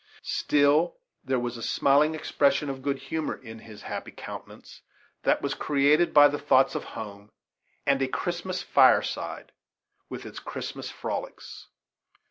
Still, 0.23 0.97
there 1.23 1.37
was 1.37 1.57
a 1.57 1.61
smiling 1.61 2.15
expression 2.15 2.71
of 2.71 2.81
good 2.81 2.97
humor 2.97 3.35
in 3.35 3.59
his 3.59 3.83
happy 3.83 4.09
countenance, 4.09 4.81
that 5.21 5.43
was 5.43 5.53
created 5.53 6.11
by 6.11 6.27
the 6.27 6.39
thoughts 6.39 6.73
of 6.73 6.83
home 6.97 7.29
and 7.85 8.01
a 8.01 8.07
Christmas 8.07 8.63
fireside, 8.63 9.51
with 10.09 10.25
its 10.25 10.39
Christmas 10.39 10.89
frolics. 10.89 11.67